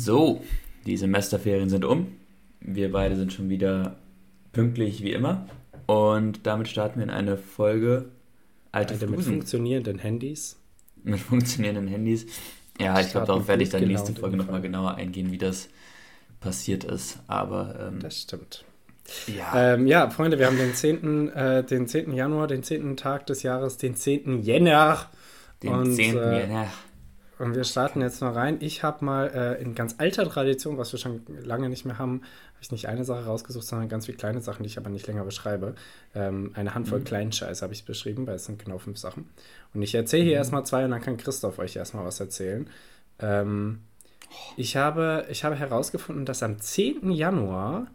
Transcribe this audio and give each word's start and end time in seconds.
So, 0.00 0.40
die 0.86 0.96
Semesterferien 0.96 1.68
sind 1.68 1.84
um. 1.84 2.06
Wir 2.60 2.90
beide 2.90 3.16
sind 3.16 3.34
schon 3.34 3.50
wieder 3.50 3.96
pünktlich 4.50 5.02
wie 5.02 5.12
immer. 5.12 5.46
Und 5.84 6.46
damit 6.46 6.68
starten 6.68 7.00
wir 7.00 7.04
in 7.04 7.10
eine 7.10 7.36
Folge 7.36 8.06
Alte 8.72 8.94
Alter, 8.94 9.08
Mit 9.08 9.20
funktionierenden 9.20 9.98
Handys. 9.98 10.56
Mit 11.02 11.20
funktionierenden 11.20 11.86
Handys. 11.86 12.24
Ja, 12.80 12.98
ich 12.98 13.10
glaube, 13.10 13.26
darauf 13.26 13.46
werde 13.46 13.62
ich 13.62 13.68
dann 13.68 13.86
nächste 13.86 14.14
Folge 14.14 14.38
nochmal 14.38 14.62
genauer 14.62 14.94
eingehen, 14.94 15.32
wie 15.32 15.38
das 15.38 15.68
passiert 16.40 16.84
ist. 16.84 17.18
Aber. 17.26 17.90
Ähm, 17.92 18.00
das 18.00 18.22
stimmt. 18.22 18.64
Ja. 19.26 19.74
Ähm, 19.74 19.86
ja, 19.86 20.08
Freunde, 20.08 20.38
wir 20.38 20.46
haben 20.46 20.56
den 20.56 20.72
10., 20.72 21.28
äh, 21.28 21.62
den 21.62 21.86
10. 21.86 22.14
Januar, 22.14 22.46
den 22.46 22.62
10. 22.62 22.96
Tag 22.96 23.26
des 23.26 23.42
Jahres, 23.42 23.76
den 23.76 23.96
10. 23.96 24.42
Jänner. 24.44 25.10
Den 25.62 25.74
und, 25.74 25.94
10. 25.94 26.16
Äh, 26.16 26.40
Jänner. 26.40 26.68
Und 27.40 27.54
wir 27.54 27.64
starten 27.64 28.02
jetzt 28.02 28.20
mal 28.20 28.32
rein. 28.32 28.58
Ich 28.60 28.82
habe 28.82 29.02
mal 29.02 29.28
äh, 29.28 29.62
in 29.62 29.74
ganz 29.74 29.94
alter 29.96 30.28
Tradition, 30.28 30.76
was 30.76 30.92
wir 30.92 30.98
schon 30.98 31.22
lange 31.42 31.70
nicht 31.70 31.86
mehr 31.86 31.96
haben, 31.96 32.20
habe 32.20 32.60
ich 32.60 32.70
nicht 32.70 32.86
eine 32.86 33.02
Sache 33.02 33.24
rausgesucht, 33.24 33.66
sondern 33.66 33.88
ganz 33.88 34.04
viele 34.04 34.18
kleine 34.18 34.42
Sachen, 34.42 34.62
die 34.62 34.66
ich 34.66 34.76
aber 34.76 34.90
nicht 34.90 35.06
länger 35.06 35.24
beschreibe. 35.24 35.74
Ähm, 36.14 36.50
eine 36.54 36.74
Handvoll 36.74 37.00
mhm. 37.00 37.04
kleinen 37.04 37.32
Scheiß 37.32 37.62
habe 37.62 37.72
ich 37.72 37.86
beschrieben, 37.86 38.26
weil 38.26 38.34
es 38.34 38.44
sind 38.44 38.62
genau 38.62 38.76
fünf 38.76 38.98
Sachen. 38.98 39.30
Und 39.72 39.80
ich 39.80 39.94
erzähle 39.94 40.24
hier 40.24 40.32
mhm. 40.32 40.38
erstmal 40.38 40.66
zwei 40.66 40.84
und 40.84 40.90
dann 40.90 41.00
kann 41.00 41.16
Christoph 41.16 41.58
euch 41.58 41.76
erstmal 41.76 42.04
was 42.04 42.20
erzählen. 42.20 42.68
Ähm, 43.20 43.80
ich, 44.58 44.76
habe, 44.76 45.24
ich 45.30 45.42
habe 45.42 45.56
herausgefunden, 45.56 46.26
dass 46.26 46.42
am 46.42 46.60
10. 46.60 47.10
Januar 47.10 47.86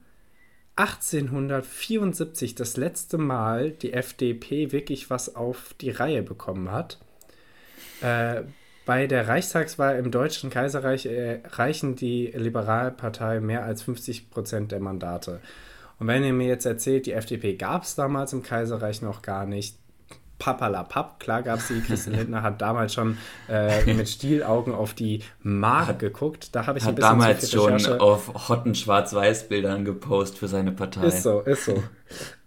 1874 0.76 2.56
das 2.56 2.78
letzte 2.78 3.20
Mal 3.20 3.70
die 3.70 3.94
FDP 3.94 4.72
wirklich 4.72 5.12
was 5.12 5.36
auf 5.36 5.76
die 5.80 5.92
Reihe 5.92 6.24
bekommen 6.24 6.72
hat. 6.72 6.98
Äh, 8.02 8.42
bei 8.86 9.08
der 9.08 9.28
Reichstagswahl 9.28 9.98
im 9.98 10.12
Deutschen 10.12 10.50
Kaiserreich 10.50 11.08
erreichen 11.08 11.96
die 11.96 12.28
Liberalpartei 12.28 13.40
mehr 13.40 13.64
als 13.64 13.82
50 13.82 14.30
Prozent 14.30 14.72
der 14.72 14.80
Mandate. 14.80 15.42
Und 15.98 16.08
wenn 16.08 16.24
ihr 16.24 16.34
mir 16.34 16.48
jetzt 16.48 16.66
erzählt, 16.66 17.06
die 17.06 17.14
FDP 17.14 17.56
gab 17.56 17.84
es 17.84 17.96
damals 17.96 18.34
im 18.34 18.44
Kaiserreich 18.44 19.02
noch 19.02 19.22
gar 19.22 19.46
nicht, 19.46 19.78
Papalapap. 20.38 21.20
Klar 21.20 21.44
gab 21.44 21.60
es 21.60 21.68
die. 21.68 21.82
Christian 21.82 22.16
Lindner 22.16 22.42
hat 22.42 22.62
damals 22.62 22.94
schon 22.94 23.18
äh, 23.50 23.94
mit 23.94 24.10
Stielaugen 24.10 24.74
auf 24.74 24.94
die 24.94 25.22
Mark 25.42 26.00
geguckt. 26.00 26.56
Da 26.56 26.68
habe 26.68 26.78
ich 26.78 26.86
hat 26.86 26.92
ein 26.92 26.96
bisschen 26.96 27.10
damals 27.10 27.52
schon 27.52 28.00
auf 28.00 28.50
hotten 28.50 28.76
Schwarz-Weiß-Bildern 28.76 29.86
gepostet 29.86 30.40
für 30.40 30.48
seine 30.48 30.72
Partei. 30.72 31.08
Ist 31.08 31.24
so, 31.24 31.42
ist 31.42 31.66
so. 31.66 31.82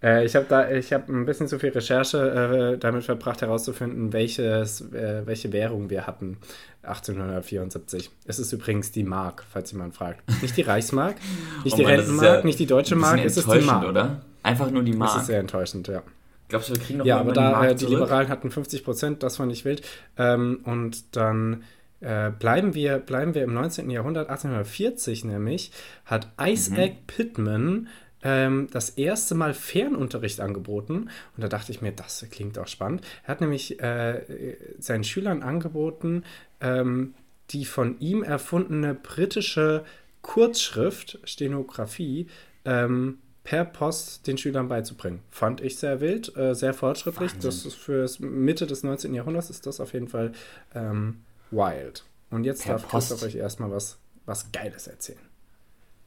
äh, 0.03 0.25
ich 0.25 0.35
habe 0.35 0.45
da, 0.47 0.69
ich 0.69 0.93
habe 0.93 1.11
ein 1.11 1.25
bisschen 1.25 1.47
zu 1.47 1.59
viel 1.59 1.69
Recherche 1.69 2.73
äh, 2.75 2.77
damit 2.77 3.03
verbracht 3.03 3.41
herauszufinden, 3.41 4.13
welches, 4.13 4.81
äh, 4.93 5.23
welche 5.25 5.51
Währung 5.51 5.89
wir 5.89 6.05
hatten 6.05 6.37
1874. 6.83 8.09
Es 8.25 8.39
ist 8.39 8.53
übrigens 8.53 8.91
die 8.91 9.03
Mark, 9.03 9.43
falls 9.51 9.71
jemand 9.71 9.95
fragt. 9.95 10.23
Nicht 10.41 10.55
die 10.55 10.61
Reichsmark, 10.61 11.15
nicht 11.63 11.73
oh 11.73 11.77
die 11.77 11.83
Rentenmark, 11.83 12.39
ja 12.39 12.43
nicht 12.43 12.59
die 12.59 12.65
deutsche 12.65 12.95
Mark, 12.95 13.19
es 13.23 13.37
ist 13.37 13.51
die 13.51 13.61
Mark. 13.61 13.87
oder? 13.87 14.21
Einfach 14.43 14.71
nur 14.71 14.83
die 14.83 14.93
Mark. 14.93 15.13
Das 15.13 15.21
ist 15.21 15.27
sehr 15.27 15.39
enttäuschend, 15.39 15.87
ja. 15.87 16.01
Glaubst 16.49 16.69
du, 16.69 16.73
wir 16.73 16.81
kriegen 16.81 16.99
noch 16.99 17.05
Ja, 17.05 17.19
aber 17.19 17.31
da 17.31 17.67
äh, 17.67 17.75
die 17.75 17.85
Liberalen 17.85 18.27
hatten 18.27 18.51
50 18.51 18.83
Prozent, 18.83 19.23
das 19.23 19.37
fand 19.37 19.51
ich 19.51 19.65
wild. 19.65 19.81
Ähm, 20.17 20.61
und 20.63 21.15
dann 21.15 21.63
äh, 22.01 22.31
bleiben, 22.31 22.73
wir, 22.73 22.97
bleiben 22.97 23.35
wir 23.35 23.43
im 23.43 23.53
19. 23.53 23.89
Jahrhundert, 23.89 24.29
1840 24.29 25.25
nämlich, 25.25 25.71
hat 26.05 26.31
Isaac 26.41 26.91
mhm. 26.91 27.07
Pittman 27.07 27.87
ähm, 28.23 28.67
das 28.71 28.89
erste 28.91 29.35
Mal 29.35 29.53
Fernunterricht 29.53 30.41
angeboten. 30.41 31.09
Und 31.35 31.43
da 31.43 31.47
dachte 31.47 31.71
ich 31.71 31.81
mir, 31.81 31.91
das 31.91 32.25
klingt 32.31 32.57
auch 32.57 32.67
spannend. 32.67 33.01
Er 33.23 33.29
hat 33.29 33.41
nämlich 33.41 33.79
äh, 33.81 34.57
seinen 34.79 35.03
Schülern 35.03 35.43
angeboten, 35.43 36.23
ähm, 36.61 37.13
die 37.51 37.65
von 37.65 37.99
ihm 37.99 38.23
erfundene 38.23 38.93
britische 38.93 39.83
Kurzschrift, 40.21 41.19
Stenografie, 41.23 42.27
ähm, 42.65 43.19
per 43.43 43.65
Post 43.65 44.27
den 44.27 44.37
Schülern 44.37 44.67
beizubringen. 44.67 45.21
Fand 45.31 45.61
ich 45.61 45.77
sehr 45.77 46.01
wild, 46.01 46.35
äh, 46.37 46.53
sehr 46.53 46.73
fortschrittlich. 46.73 47.33
Wahnsinn. 47.33 47.49
Das 47.49 47.65
ist 47.65 47.75
für 47.75 48.07
Mitte 48.19 48.67
des 48.67 48.83
19. 48.83 49.13
Jahrhunderts 49.13 49.49
ist 49.49 49.65
das 49.65 49.79
auf 49.79 49.93
jeden 49.93 50.07
Fall 50.07 50.33
ähm, 50.75 51.21
wild. 51.51 52.03
Und 52.29 52.43
jetzt 52.43 52.63
per 52.63 52.73
darf 52.73 52.87
Post. 52.87 53.09
Christoph 53.09 53.27
euch 53.27 53.35
erstmal 53.35 53.71
was, 53.71 53.97
was 54.25 54.51
Geiles 54.51 54.87
erzählen. 54.87 55.19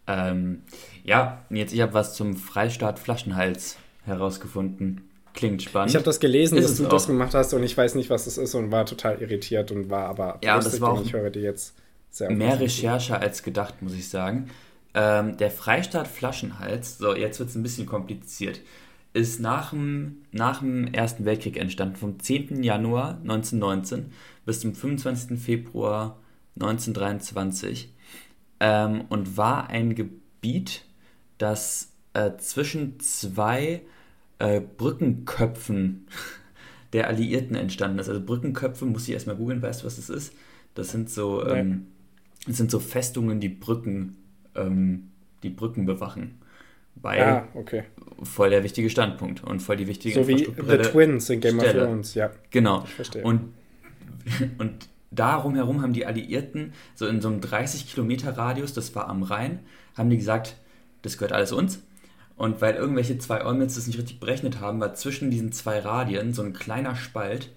Ähm, 0.06 0.62
ja, 1.04 1.44
jetzt 1.50 1.72
ich 1.72 1.80
habe 1.80 1.94
was 1.94 2.14
zum 2.14 2.36
Freistaat 2.36 2.98
Flaschenhals 2.98 3.76
herausgefunden. 4.04 5.08
Klingt 5.34 5.62
spannend. 5.62 5.90
Ich 5.90 5.96
habe 5.96 6.04
das 6.04 6.20
gelesen, 6.20 6.58
ist 6.58 6.68
dass 6.68 6.76
du 6.76 6.86
auch. 6.86 6.90
das 6.90 7.06
gemacht 7.06 7.34
hast 7.34 7.54
und 7.54 7.62
ich 7.62 7.76
weiß 7.76 7.94
nicht, 7.94 8.10
was 8.10 8.26
das 8.26 8.36
ist 8.36 8.54
und 8.54 8.70
war 8.70 8.84
total 8.84 9.22
irritiert 9.22 9.70
und 9.70 9.88
war 9.88 10.06
aber 10.06 10.38
ja, 10.44 10.56
das 10.60 10.80
war 10.80 10.92
auch 10.92 11.02
ich 11.02 11.12
höre 11.12 11.30
dir 11.30 11.42
jetzt 11.42 11.74
sehr 12.10 12.30
mehr 12.30 12.60
Recherche 12.60 13.18
als 13.18 13.42
gedacht, 13.42 13.80
muss 13.80 13.94
ich 13.94 14.08
sagen. 14.08 14.50
Ähm, 14.94 15.36
der 15.36 15.50
Freistaat 15.50 16.06
Flaschenhals, 16.06 16.98
so 16.98 17.14
jetzt 17.14 17.38
wird 17.38 17.48
es 17.48 17.54
ein 17.54 17.62
bisschen 17.62 17.86
kompliziert, 17.86 18.60
ist 19.14 19.40
nach 19.40 19.70
dem, 19.70 20.22
nach 20.32 20.60
dem 20.60 20.86
Ersten 20.92 21.24
Weltkrieg 21.24 21.56
entstanden, 21.56 21.96
vom 21.96 22.18
10. 22.18 22.62
Januar 22.62 23.18
1919 23.22 24.12
bis 24.44 24.60
zum 24.60 24.74
25. 24.74 25.38
Februar 25.38 26.18
1923 26.56 27.92
ähm, 28.60 29.04
und 29.08 29.36
war 29.36 29.68
ein 29.70 29.94
Gebiet, 29.94 30.84
das 31.38 31.92
äh, 32.14 32.36
zwischen 32.38 33.00
zwei 33.00 33.82
äh, 34.38 34.60
Brückenköpfen 34.60 36.06
der 36.92 37.08
Alliierten 37.08 37.56
entstanden 37.56 37.98
ist. 37.98 38.08
Also 38.08 38.22
Brückenköpfe, 38.22 38.84
muss 38.84 39.08
ich 39.08 39.14
erstmal 39.14 39.36
googeln, 39.36 39.62
weißt 39.62 39.82
du, 39.82 39.86
was 39.86 39.96
das 39.96 40.10
ist? 40.10 40.34
Das 40.74 40.90
sind 40.90 41.10
so, 41.10 41.46
ähm, 41.46 41.86
das 42.46 42.56
sind 42.56 42.70
so 42.70 42.80
Festungen, 42.80 43.40
die 43.40 43.48
Brücken 43.48 44.16
ähm, 44.54 45.10
die 45.42 45.50
Brücken 45.50 45.86
bewachen. 45.86 46.38
Weil 46.94 47.22
ah, 47.22 47.48
okay. 47.54 47.84
voll 48.22 48.50
der 48.50 48.62
wichtige 48.62 48.90
Standpunkt 48.90 49.42
und 49.42 49.60
voll 49.60 49.76
die 49.76 49.86
wichtige 49.86 50.22
So 50.22 50.28
wie 50.28 50.44
The 50.44 50.78
Twins 50.78 51.30
in 51.30 51.40
Game 51.40 51.58
Stelle. 51.58 51.82
of 51.82 51.88
Thrones, 51.88 52.14
ja. 52.14 52.30
Genau. 52.50 52.84
Ich 52.84 52.94
verstehe. 52.94 53.22
Und, 53.22 53.54
und 54.58 54.88
darum 55.10 55.54
herum 55.54 55.82
haben 55.82 55.94
die 55.94 56.06
Alliierten, 56.06 56.72
so 56.94 57.06
in 57.06 57.20
so 57.20 57.28
einem 57.28 57.40
30 57.40 57.90
Kilometer 57.90 58.36
Radius, 58.36 58.74
das 58.74 58.94
war 58.94 59.08
am 59.08 59.22
Rhein, 59.22 59.60
haben 59.96 60.10
die 60.10 60.18
gesagt, 60.18 60.56
das 61.02 61.16
gehört 61.16 61.32
alles 61.32 61.52
uns. 61.52 61.82
Und 62.36 62.60
weil 62.60 62.74
irgendwelche 62.74 63.18
zwei 63.18 63.44
Olmets 63.44 63.74
das 63.74 63.86
nicht 63.86 63.98
richtig 63.98 64.20
berechnet 64.20 64.60
haben, 64.60 64.80
war 64.80 64.94
zwischen 64.94 65.30
diesen 65.30 65.52
zwei 65.52 65.78
Radien 65.78 66.32
so 66.32 66.42
ein 66.42 66.52
kleiner 66.52 66.96
Spalt. 66.96 67.50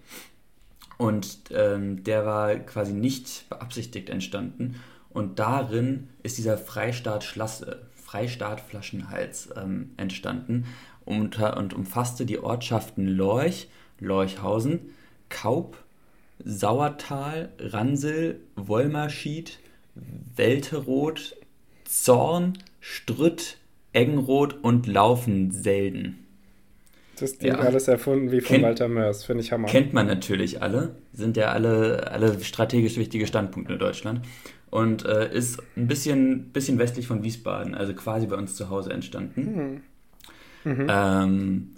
Und 0.97 1.39
ähm, 1.51 2.03
der 2.03 2.25
war 2.25 2.55
quasi 2.55 2.93
nicht 2.93 3.49
beabsichtigt 3.49 4.09
entstanden. 4.09 4.75
Und 5.15 5.39
darin 5.39 6.09
ist 6.23 6.37
dieser 6.37 6.57
Freistaat, 6.57 7.23
Schlasse, 7.23 7.83
Freistaat 7.95 8.59
Flaschenhals 8.59 9.47
ähm, 9.55 9.91
entstanden 9.95 10.65
und, 11.05 11.39
und 11.39 11.73
umfasste 11.73 12.25
die 12.25 12.37
Ortschaften 12.37 13.07
Lorch, 13.07 13.69
Lorchhausen, 14.01 14.93
Kaup, 15.29 15.77
Sauertal, 16.43 17.47
Ransel, 17.59 18.41
Wollmerschied, 18.57 19.59
Welteroth, 20.35 21.37
Zorn, 21.85 22.57
Strütt, 22.81 23.55
Eggenroth 23.93 24.61
und 24.65 24.85
Laufenselden. 24.85 26.25
Das 27.17 27.31
ist 27.31 27.41
ja. 27.41 27.55
alles 27.55 27.87
erfunden 27.87 28.33
wie 28.33 28.41
von 28.41 28.47
kennt, 28.47 28.63
Walter 28.65 28.89
Mörs, 28.89 29.23
finde 29.23 29.43
ich 29.45 29.53
Hammer. 29.53 29.69
Kennt 29.69 29.93
man 29.93 30.07
natürlich 30.07 30.61
alle, 30.61 30.97
sind 31.13 31.37
ja 31.37 31.53
alle, 31.53 32.11
alle 32.11 32.43
strategisch 32.43 32.97
wichtige 32.97 33.25
Standpunkte 33.25 33.71
in 33.71 33.79
Deutschland 33.79 34.19
und 34.75 35.05
äh, 35.05 35.33
ist 35.33 35.63
ein 35.77 35.87
bisschen, 35.87 36.49
bisschen 36.49 36.77
westlich 36.77 37.07
von 37.07 37.23
Wiesbaden, 37.23 37.75
also 37.75 37.93
quasi 37.93 38.27
bei 38.27 38.35
uns 38.35 38.57
zu 38.57 38.69
Hause 38.69 38.91
entstanden. 38.91 39.81
Mhm. 40.65 40.71
Mhm. 40.73 40.87
Ähm, 40.89 41.69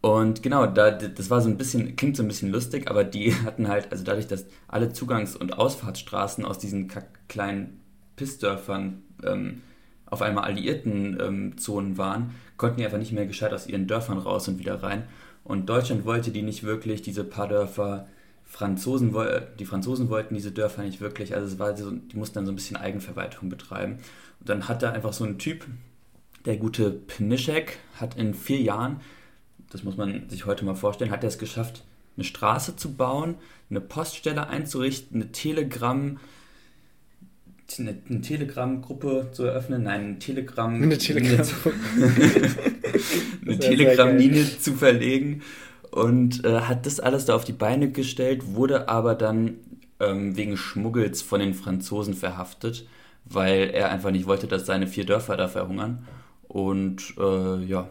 und 0.00 0.42
genau, 0.42 0.64
da, 0.64 0.92
das 0.92 1.28
war 1.28 1.42
so 1.42 1.50
ein 1.50 1.58
bisschen, 1.58 1.94
klingt 1.94 2.16
so 2.16 2.22
ein 2.22 2.28
bisschen 2.28 2.50
lustig, 2.50 2.90
aber 2.90 3.04
die 3.04 3.34
hatten 3.44 3.68
halt, 3.68 3.92
also 3.92 4.02
dadurch, 4.02 4.28
dass 4.28 4.46
alle 4.66 4.92
Zugangs- 4.92 5.36
und 5.36 5.58
Ausfahrtsstraßen 5.58 6.46
aus 6.46 6.58
diesen 6.58 6.90
kleinen 7.28 7.80
Pissdörfern 8.16 9.02
ähm, 9.24 9.60
auf 10.06 10.22
einmal 10.22 10.44
alliierten 10.44 11.18
ähm, 11.20 11.58
Zonen 11.58 11.98
waren, 11.98 12.30
konnten 12.56 12.78
die 12.78 12.86
einfach 12.86 12.96
nicht 12.96 13.12
mehr 13.12 13.26
gescheit 13.26 13.52
aus 13.52 13.66
ihren 13.66 13.86
Dörfern 13.86 14.16
raus 14.16 14.48
und 14.48 14.58
wieder 14.58 14.82
rein. 14.82 15.02
Und 15.44 15.68
Deutschland 15.68 16.06
wollte 16.06 16.30
die 16.30 16.42
nicht 16.42 16.62
wirklich, 16.62 17.02
diese 17.02 17.24
paar 17.24 17.48
Dörfer 17.48 18.06
Franzosen, 18.48 19.14
die 19.58 19.66
Franzosen 19.66 20.08
wollten 20.08 20.34
diese 20.34 20.50
Dörfer 20.50 20.82
nicht 20.82 21.02
wirklich, 21.02 21.34
also 21.34 21.46
es 21.46 21.58
war 21.58 21.76
so, 21.76 21.90
die 21.90 22.16
mussten 22.16 22.36
dann 22.36 22.46
so 22.46 22.52
ein 22.52 22.56
bisschen 22.56 22.78
Eigenverwaltung 22.78 23.50
betreiben. 23.50 23.98
Und 24.40 24.48
dann 24.48 24.68
hat 24.68 24.82
da 24.82 24.90
einfach 24.90 25.12
so 25.12 25.24
ein 25.24 25.38
Typ, 25.38 25.66
der 26.46 26.56
gute 26.56 26.90
Pnischek, 26.90 27.78
hat 28.00 28.16
in 28.16 28.32
vier 28.32 28.60
Jahren, 28.60 29.00
das 29.70 29.84
muss 29.84 29.98
man 29.98 30.30
sich 30.30 30.46
heute 30.46 30.64
mal 30.64 30.74
vorstellen, 30.74 31.10
hat 31.10 31.22
er 31.22 31.28
es 31.28 31.38
geschafft, 31.38 31.84
eine 32.16 32.24
Straße 32.24 32.74
zu 32.74 32.94
bauen, 32.94 33.34
eine 33.68 33.82
Poststelle 33.82 34.48
einzurichten, 34.48 35.20
eine 35.20 35.30
Telegram, 35.30 36.18
eine, 37.78 37.98
eine 38.08 38.20
Telegram-Gruppe 38.22 39.28
zu 39.32 39.44
eröffnen, 39.44 39.82
nein, 39.82 40.04
eine 40.04 40.18
Telegram, 40.18 40.74
eine 40.74 40.98
Telegram-Linie 43.58 44.58
zu 44.58 44.72
verlegen 44.72 45.42
und 45.92 46.44
äh, 46.44 46.60
hat 46.62 46.86
das 46.86 47.00
alles 47.00 47.24
da 47.26 47.34
auf 47.34 47.44
die 47.44 47.52
Beine 47.52 47.90
gestellt, 47.90 48.54
wurde 48.54 48.88
aber 48.88 49.14
dann 49.14 49.56
ähm, 50.00 50.36
wegen 50.36 50.56
Schmuggels 50.56 51.22
von 51.22 51.40
den 51.40 51.54
Franzosen 51.54 52.14
verhaftet, 52.14 52.86
weil 53.24 53.70
er 53.70 53.90
einfach 53.90 54.10
nicht 54.10 54.26
wollte, 54.26 54.46
dass 54.46 54.66
seine 54.66 54.86
vier 54.86 55.04
Dörfer 55.06 55.36
da 55.36 55.48
verhungern. 55.48 56.06
Und 56.48 57.14
äh, 57.18 57.64
ja, 57.64 57.88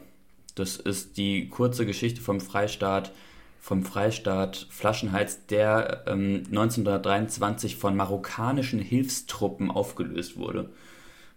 das 0.55 0.77
ist 0.77 1.17
die 1.17 1.49
kurze 1.49 1.85
Geschichte 1.85 2.21
vom 2.21 2.39
Freistaat, 2.41 3.11
vom 3.59 3.83
Freistaat 3.83 4.67
Flaschenhals, 4.69 5.45
der 5.47 6.03
ähm, 6.07 6.43
1923 6.49 7.75
von 7.75 7.95
marokkanischen 7.95 8.79
Hilfstruppen 8.79 9.69
aufgelöst 9.71 10.37
wurde. 10.37 10.69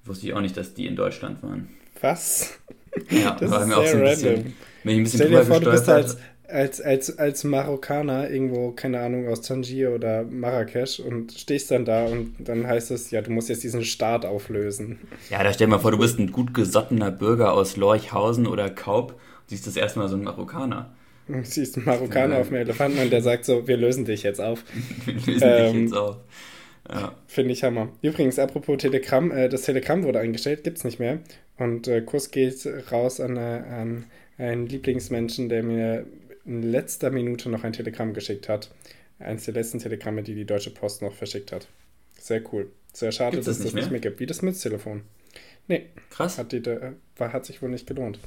Wusste 0.05 0.27
ich 0.27 0.35
auch 0.35 0.41
nicht, 0.41 0.57
dass 0.57 0.75
die 0.75 0.87
in 0.87 0.97
Deutschland 0.97 1.43
waren. 1.43 1.69
Was? 2.01 2.59
Ja, 3.11 3.39
Das 3.39 3.59
war 3.59 3.67
mir 3.67 3.77
auch 3.79 3.87
so 3.87 3.97
ein 3.99 4.05
bisschen, 4.05 4.37
random. 4.37 4.55
bin 4.83 4.93
ich 4.95 4.99
ein 5.01 5.05
bisschen 5.05 5.21
Stell 5.21 5.31
dir 5.31 5.43
drüber 5.43 5.45
vor, 5.45 5.61
du 5.61 5.69
bist 5.69 5.89
gestolpert. 5.89 5.89
als, 5.89 6.19
als, 6.51 6.81
als, 6.81 7.19
als 7.19 7.45
Marokkaner 7.45 8.31
irgendwo, 8.31 8.73
keine 8.73 9.01
Ahnung, 9.01 9.29
aus 9.29 9.43
Tangier 9.43 9.93
oder 9.93 10.25
Marrakesch 10.25 11.01
und 11.01 11.33
stehst 11.33 11.71
dann 11.71 11.85
da 11.85 12.05
und 12.07 12.35
dann 12.39 12.67
heißt 12.67 12.91
es, 12.91 13.11
ja, 13.11 13.23
du 13.23 13.31
musst 13.31 13.49
jetzt 13.49 13.63
diesen 13.63 13.85
Staat 13.85 14.25
auflösen. 14.27 14.99
Ja, 15.31 15.43
da 15.43 15.53
stell 15.53 15.67
dir 15.67 15.71
mal 15.73 15.79
vor, 15.79 15.91
du 15.93 15.99
bist 15.99 16.19
ein 16.19 16.33
gut 16.33 16.53
gesottener 16.55 17.11
Bürger 17.11 17.53
aus 17.53 17.77
Lorchhausen 17.77 18.47
oder 18.47 18.71
Kaup 18.71 19.13
und 19.13 19.19
siehst 19.49 19.67
das 19.67 19.77
erste 19.77 19.99
Mal 19.99 20.09
so 20.09 20.17
einen 20.17 20.25
Marokkaner. 20.25 20.91
Und 21.29 21.47
siehst 21.47 21.77
einen 21.77 21.87
Marokkaner 21.87 22.35
Ja. 22.35 22.41
auf 22.41 22.49
dem 22.49 22.57
Elefanten 22.57 22.99
und 22.99 23.11
der 23.11 23.23
sagt 23.23 23.45
so, 23.45 23.69
wir 23.69 23.77
lösen 23.77 24.05
dich 24.05 24.23
jetzt 24.25 24.41
auf. 24.41 24.65
Wir 25.07 25.15
lösen 25.15 25.27
dich 25.27 25.43
Ähm, 25.43 25.83
jetzt 25.85 25.95
auf. 25.97 26.17
Ja. 26.91 27.13
Finde 27.29 27.53
ich 27.53 27.63
Hammer. 27.63 27.89
Übrigens, 28.03 28.39
apropos 28.41 28.79
Telegramm, 28.79 29.31
äh, 29.31 29.49
das 29.49 29.63
Telegramm 29.63 30.03
wurde 30.03 30.19
eingestellt, 30.19 30.65
gibt's 30.65 30.83
nicht 30.83 30.99
mehr. 30.99 31.19
Und 31.57 31.87
äh, 31.87 32.01
Kuss 32.01 32.31
geht 32.33 32.67
raus 32.91 33.21
an, 33.21 33.37
äh, 33.37 33.41
an 33.41 34.05
einen 34.39 34.67
Lieblingsmenschen, 34.67 35.49
der 35.49 35.63
mir 35.63 36.07
in 36.45 36.63
letzter 36.63 37.11
Minute 37.11 37.49
noch 37.49 37.65
ein 37.65 37.73
Telegramm 37.73 38.15
geschickt 38.15 38.49
hat. 38.49 38.71
Eines 39.19 39.45
der 39.45 39.55
letzten 39.55 39.79
Telegramme, 39.79 40.23
die 40.23 40.35
die 40.35 40.47
Deutsche 40.47 40.71
Post 40.71 41.03
noch 41.03 41.15
verschickt 41.15 41.53
hat. 41.53 41.69
Sehr 42.19 42.43
cool. 42.53 42.71
Sehr 42.93 43.13
schade, 43.13 43.33
Gibt's 43.33 43.47
dass 43.47 43.59
das 43.59 43.67
es 43.67 43.73
das 43.73 43.81
nicht 43.83 43.91
mehr 43.91 44.01
gibt. 44.01 44.21
Wie 44.21 44.27
das 44.27 44.43
Münztelefon. 44.43 45.03
Nee, 45.69 45.87
Krass. 46.11 46.39
hat, 46.39 46.51
die, 46.53 46.57
äh, 46.57 46.93
war, 47.17 47.33
hat 47.33 47.47
sich 47.47 47.63
wohl 47.63 47.69
nicht 47.69 47.87
gelohnt. 47.87 48.19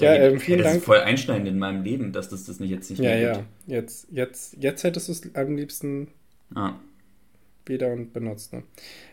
Ja, 0.00 0.14
ähm, 0.14 0.40
vielen 0.40 0.58
das 0.58 0.68
Dank. 0.68 0.78
ist 0.78 0.84
voll 0.84 1.00
einschneidend 1.00 1.48
in 1.48 1.58
meinem 1.58 1.82
Leben, 1.82 2.12
dass 2.12 2.28
das 2.30 2.44
das 2.44 2.58
nicht 2.60 2.70
jetzt 2.70 2.88
nicht 2.88 3.00
Ja, 3.00 3.10
mehr 3.10 3.20
ja. 3.20 3.32
gibt. 3.34 3.46
Jetzt, 3.66 4.06
jetzt, 4.10 4.56
jetzt 4.60 4.82
hättest 4.84 5.08
du 5.08 5.12
es 5.12 5.34
am 5.34 5.56
liebsten 5.56 6.08
Ah, 6.54 6.74
wieder 7.66 7.92
und 7.92 8.12
benutzt. 8.12 8.52
Ne? 8.52 8.62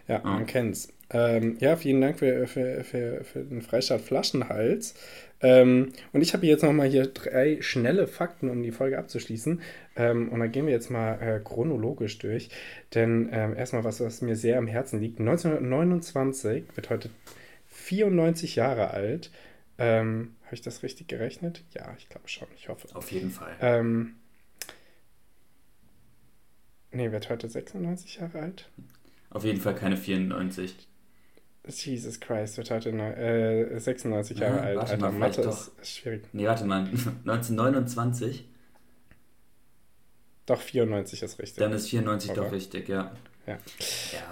Ja, 0.08 0.18
Ah. 0.24 0.34
man 0.36 0.46
kennt's. 0.46 0.88
Ähm, 1.14 1.58
ja, 1.60 1.76
vielen 1.76 2.02
Dank 2.02 2.18
für, 2.18 2.48
für, 2.48 2.84
für, 2.84 3.24
für 3.24 3.44
den 3.44 3.62
Freistaat 3.62 4.02
Flaschenhals. 4.02 4.96
Ähm, 5.42 5.92
und 6.12 6.22
ich 6.22 6.34
habe 6.34 6.48
jetzt 6.48 6.64
nochmal 6.64 6.88
hier 6.88 7.06
drei 7.06 7.62
schnelle 7.62 8.08
Fakten, 8.08 8.50
um 8.50 8.64
die 8.64 8.72
Folge 8.72 8.98
abzuschließen. 8.98 9.62
Ähm, 9.96 10.30
und 10.30 10.40
dann 10.40 10.52
gehen 10.52 10.66
wir 10.66 10.74
jetzt 10.74 10.90
mal 10.90 11.22
äh, 11.22 11.40
chronologisch 11.40 12.18
durch. 12.18 12.50
Denn 12.96 13.30
ähm, 13.32 13.56
erstmal 13.56 13.84
was, 13.84 14.00
was 14.00 14.22
mir 14.22 14.36
sehr 14.36 14.58
am 14.58 14.68
Herzen 14.68 15.00
liegt. 15.00 15.20
1929 15.20 16.64
wird 16.76 16.90
heute 16.90 17.10
94 17.68 18.56
Jahre 18.56 18.92
alt. 18.92 19.32
Ähm, 19.78 20.36
habe 20.46 20.56
ich 20.56 20.62
das 20.62 20.82
richtig 20.82 21.08
gerechnet? 21.08 21.64
Ja, 21.74 21.94
ich 21.98 22.10
glaube 22.10 22.28
schon. 22.28 22.48
Ich 22.56 22.70
hoffe. 22.70 22.88
auf 22.94 23.12
jeden 23.12 23.32
Fall. 23.32 23.56
Ähm, 23.60 24.16
nee, 26.92 27.12
wird 27.12 27.30
heute 27.30 27.50
96 27.50 28.18
Jahre 28.18 28.40
alt? 28.40 28.70
Auf 29.30 29.44
jeden 29.44 29.60
Fall 29.60 29.76
keine 29.76 29.98
94. 29.98 30.88
Jesus 31.86 32.20
Christ, 32.20 32.58
wird 32.58 32.70
heute 32.72 32.90
äh, 32.90 33.80
96 33.80 34.38
Jahre 34.38 34.60
Ah, 34.60 34.64
alt. 34.64 34.78
warte 34.78 34.92
Alter, 34.94 35.12
mal, 35.12 35.20
Mathe 35.20 35.42
ist, 35.42 35.72
ist 35.82 35.98
schwierig. 35.98 36.24
Nee, 36.34 36.46
warte 36.46 36.66
mal. 36.66 36.80
1929, 37.26 38.46
Doch, 40.46 40.60
94 40.60 41.24
ist 41.24 41.40
richtig. 41.40 41.58
dann 41.64 41.72
ist 41.72 41.88
94 41.90 42.32
Oder? 42.32 42.42
doch 42.44 42.52
richtig, 42.52 42.90
ja. 42.90 43.12
Ja. 43.46 43.58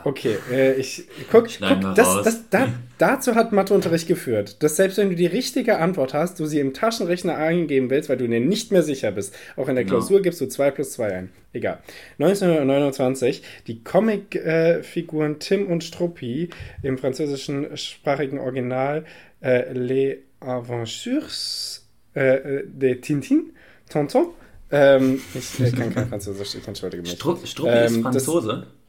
Okay, 0.05 0.37
äh, 0.49 0.73
ich 0.75 1.05
guck, 1.29 1.49
Schneiden 1.51 1.83
guck 1.83 1.95
das, 1.95 2.23
das, 2.23 2.49
da, 2.49 2.69
dazu 2.97 3.35
hat 3.35 3.51
Matheunterricht 3.51 4.07
geführt, 4.07 4.63
dass 4.63 4.77
selbst 4.77 4.97
wenn 4.97 5.09
du 5.09 5.15
die 5.17 5.25
richtige 5.25 5.79
Antwort 5.79 6.13
hast, 6.13 6.39
du 6.39 6.45
sie 6.45 6.59
im 6.61 6.73
Taschenrechner 6.73 7.35
eingeben 7.35 7.89
willst, 7.89 8.07
weil 8.07 8.15
du 8.15 8.25
dir 8.27 8.39
nicht 8.39 8.71
mehr 8.71 8.83
sicher 8.83 9.11
bist. 9.11 9.35
Auch 9.57 9.67
in 9.67 9.75
der 9.75 9.83
Genau. 9.83 9.97
Klausur 9.97 10.21
gibst 10.21 10.39
du 10.39 10.45
2 10.47 10.71
plus 10.71 10.93
2 10.93 11.13
ein. 11.13 11.29
Egal. 11.51 11.79
1929, 12.19 13.43
die 13.67 13.83
Comicfiguren 13.83 15.39
Tim 15.39 15.67
und 15.67 15.83
Struppi 15.83 16.49
im 16.81 16.97
französischen 16.97 17.75
sprachigen 17.75 18.39
Original 18.39 19.03
äh, 19.43 19.73
Les 19.73 20.19
Aventures 20.39 21.85
äh, 22.15 22.35
äh, 22.35 22.63
de 22.65 22.95
Tintin, 22.95 23.51
Tonton. 23.89 24.27
Ähm, 24.71 25.19
ich 25.33 25.59
äh, 25.59 25.71
kann 25.71 25.93
kein 25.93 26.07
Französisch, 26.09 26.55
ich 26.55 26.65
entschuldige 26.67 27.03
mich. 27.03 27.11
Stru 27.11 27.37
Struppi 27.45 27.71
Ähm, 27.71 27.85
ist 27.85 27.95
das- 27.95 28.01
Franzose? 28.03 28.67
Ich- 28.67 28.80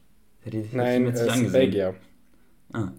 hätte 0.43 0.57
Nein, 0.71 1.07
ist 1.07 1.27
angesehen. 1.27 1.51
Belgier. 1.51 1.95
Ah, 2.73 2.91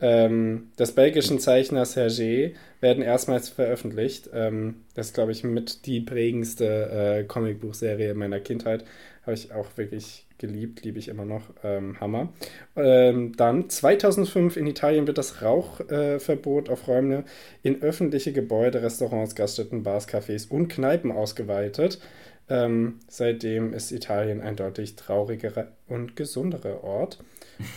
Ähm, 0.00 0.72
des 0.78 0.92
belgischen 0.94 1.38
Zeichners 1.38 1.96
Hergé 1.96 2.54
werden 2.80 3.02
erstmals 3.02 3.48
veröffentlicht. 3.48 4.28
Ähm, 4.34 4.84
das 4.94 5.08
ist, 5.08 5.14
glaube 5.14 5.32
ich, 5.32 5.44
mit 5.44 5.86
die 5.86 6.00
prägendste 6.00 7.20
äh, 7.20 7.24
Comicbuchserie 7.24 8.14
meiner 8.14 8.40
Kindheit. 8.40 8.84
Habe 9.22 9.34
ich 9.34 9.52
auch 9.52 9.76
wirklich 9.76 10.26
geliebt, 10.38 10.84
liebe 10.84 10.98
ich 10.98 11.08
immer 11.08 11.24
noch. 11.24 11.50
Ähm, 11.62 11.98
Hammer. 12.00 12.32
Ähm, 12.76 13.32
dann 13.36 13.70
2005 13.70 14.56
in 14.56 14.66
Italien 14.66 15.06
wird 15.06 15.16
das 15.16 15.42
Rauchverbot 15.42 16.68
äh, 16.68 16.72
auf 16.72 16.88
Räume 16.88 17.24
in 17.62 17.80
öffentliche 17.82 18.32
Gebäude, 18.32 18.82
Restaurants, 18.82 19.34
Gaststätten, 19.34 19.84
Bars, 19.84 20.08
Cafés 20.08 20.48
und 20.50 20.68
Kneipen 20.68 21.12
ausgeweitet. 21.12 22.00
Ähm, 22.48 23.00
seitdem 23.08 23.72
ist 23.72 23.90
Italien 23.90 24.40
ein 24.40 24.56
deutlich 24.56 24.96
traurigerer 24.96 25.68
und 25.88 26.16
gesunderer 26.16 26.84
Ort. 26.84 27.18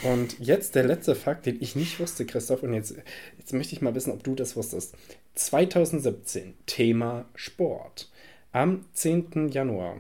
Und 0.04 0.40
jetzt 0.40 0.76
der 0.76 0.84
letzte 0.84 1.16
Fakt, 1.16 1.46
den 1.46 1.62
ich 1.62 1.76
nicht 1.76 2.00
wusste, 2.00 2.26
Christoph, 2.26 2.64
und 2.64 2.74
jetzt, 2.74 2.96
jetzt 3.38 3.54
möchte 3.54 3.74
ich 3.74 3.82
mal 3.82 3.96
wissen, 3.96 4.12
ob 4.12 4.24
du 4.24 4.36
das 4.36 4.56
wusstest. 4.56 4.96
2017, 5.36 6.56
Thema 6.66 7.26
Sport. 7.36 8.10
Am 8.52 8.86
10. 8.94 9.50
Januar. 9.50 9.98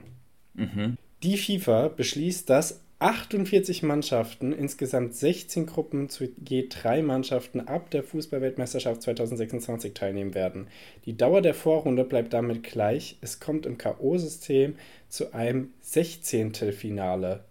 mhm. 0.55 0.97
Die 1.23 1.37
FIFA 1.37 1.87
beschließt, 1.89 2.49
dass 2.49 2.81
48 2.99 3.83
Mannschaften, 3.83 4.53
insgesamt 4.53 5.13
16 5.13 5.67
Gruppen 5.67 6.09
zu 6.09 6.29
je 6.43 6.67
drei 6.67 7.03
Mannschaften 7.03 7.61
ab 7.61 7.91
der 7.91 8.01
Fußballweltmeisterschaft 8.01 9.03
2026 9.03 9.93
teilnehmen 9.93 10.33
werden. 10.33 10.67
Die 11.05 11.15
Dauer 11.15 11.41
der 11.41 11.53
Vorrunde 11.53 12.03
bleibt 12.03 12.33
damit 12.33 12.63
gleich. 12.63 13.17
Es 13.21 13.39
kommt 13.39 13.67
im 13.67 13.77
K.O.-System 13.77 14.73
zu 15.09 15.31
einem 15.33 15.73
16. 15.81 16.53
Finale. 16.73 17.43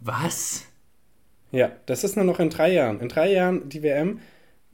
Was? 0.00 0.64
Ja, 1.50 1.72
das 1.86 2.04
ist 2.04 2.16
nur 2.16 2.26
noch 2.26 2.38
in 2.38 2.50
drei 2.50 2.72
Jahren. 2.72 3.00
In 3.00 3.08
drei 3.08 3.32
Jahren 3.32 3.70
die 3.70 3.82
WM 3.82 4.20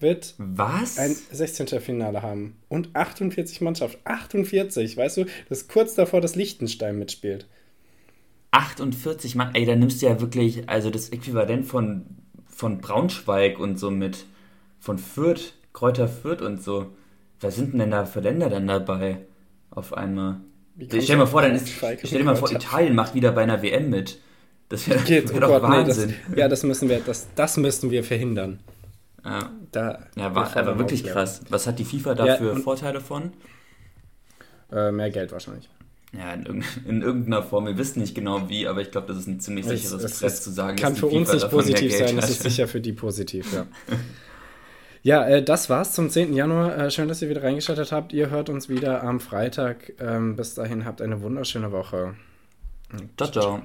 wird 0.01 0.35
Was? 0.39 0.99
ein 0.99 1.15
16. 1.31 1.81
Finale 1.81 2.23
haben. 2.23 2.57
Und 2.69 2.97
48 2.97 3.61
Mannschaften. 3.61 4.01
48, 4.03 4.97
weißt 4.97 5.19
du? 5.19 5.25
Das 5.49 5.59
ist 5.63 5.69
kurz 5.69 5.95
davor, 5.95 6.21
dass 6.21 6.35
Liechtenstein 6.35 6.99
mitspielt. 6.99 7.47
48 8.53 9.35
Mann, 9.35 9.55
ey, 9.55 9.65
da 9.67 9.75
nimmst 9.75 10.01
du 10.03 10.07
ja 10.07 10.21
wirklich, 10.21 10.69
also 10.69 10.91
das 10.91 11.09
Äquivalent 11.09 11.67
von, 11.67 12.05
von 12.47 12.81
Braunschweig 12.81 13.59
und 13.59 13.79
so 13.79 13.91
mit, 13.91 14.27
von 14.79 14.99
Fürth, 14.99 15.55
Kräuter 15.73 16.07
Fürth 16.07 16.43
und 16.43 16.63
so. 16.63 16.93
Was 17.41 17.57
sind 17.57 17.77
denn 17.79 17.91
da 17.91 18.05
für 18.05 18.21
Länder 18.21 18.51
dann 18.51 18.69
dabei 18.69 19.19
auf 19.71 19.95
einmal? 19.95 20.41
Ich 20.79 20.87
stell 20.89 21.01
dir 21.01 21.17
mal 21.17 21.27
vor, 21.27 21.43
dann 21.43 21.55
ist, 21.55 21.69
stell 21.69 21.97
dir 21.97 22.25
mal 22.25 22.37
vor? 22.37 22.53
Italien 22.53 22.95
macht 22.95 23.15
wieder 23.15 23.33
bei 23.33 23.43
einer 23.43 23.63
WM 23.63 23.91
mit. 23.91 24.21
Das 24.69 24.89
wäre 24.89 25.07
wär 25.09 25.23
oh 25.35 25.41
doch 25.41 25.49
Gott, 25.61 25.71
nee, 25.71 25.85
das, 25.85 25.99
Wahnsinn. 26.03 26.15
ja, 26.37 26.49
das 26.49 26.63
müssen 26.63 26.89
wir, 26.89 27.01
das, 27.01 27.29
das 27.35 27.57
müssen 27.57 27.91
wir 27.91 28.05
verhindern. 28.05 28.61
ja, 29.25 29.51
Da, 29.73 30.07
ja 30.15 30.35
war 30.35 30.55
aber 30.57 30.79
wirklich 30.79 31.05
krass. 31.05 31.41
Was 31.49 31.67
hat 31.67 31.79
die 31.79 31.85
FIFA 31.85 32.15
dafür 32.15 32.47
Ja, 32.49 32.53
und- 32.53 32.63
Vorteile 32.63 33.01
von? 33.01 33.33
Äh, 34.71 34.93
mehr 34.93 35.11
Geld 35.11 35.33
wahrscheinlich. 35.33 35.69
Ja, 36.17 36.33
in, 36.35 36.45
irgend- 36.45 36.65
in 36.87 37.03
irgendeiner 37.03 37.43
Form. 37.43 37.67
Wir 37.67 37.79
wissen 37.79 38.01
nicht 38.01 38.15
genau 38.15 38.49
wie, 38.49 38.67
aber 38.69 38.81
ich 38.83 38.91
glaube, 38.91 39.07
das 39.09 39.19
ist 39.19 39.27
ein 39.29 39.41
ziemlich 39.41 39.67
Es, 39.67 39.83
sicheres 39.83 40.03
es, 40.05 40.23
es 40.23 40.43
zu 40.43 40.51
sagen. 40.51 40.77
kann 40.77 40.95
für 40.97 41.07
uns 41.07 41.33
nicht 41.33 41.49
positiv 41.51 41.97
sein, 41.97 42.19
es 42.19 42.31
ist 42.31 42.43
sicher 42.43 42.69
für 42.69 42.81
die 42.81 42.93
positiv, 42.93 43.53
ja. 43.53 43.67
Ja, 45.05 45.27
äh, 45.27 45.43
das 45.43 45.69
war's 45.69 45.95
zum 45.95 46.11
10. 46.11 46.33
Januar. 46.35 46.77
Äh, 46.79 46.91
schön, 46.91 47.09
dass 47.09 47.21
ihr 47.23 47.29
wieder 47.29 47.43
reingeschaltet 47.43 47.91
habt. 47.91 48.13
Ihr 48.13 48.31
hört 48.31 48.49
uns 48.51 48.69
wieder 48.69 49.03
am 49.03 49.19
Freitag. 49.21 49.93
Ähm, 49.99 50.37
bis 50.37 50.55
dahin 50.55 50.85
habt 50.85 51.03
eine 51.03 51.23
wunderschöne 51.23 51.73
Woche. 51.73 52.15
Ciao, 53.17 53.31
ciao. 53.31 53.63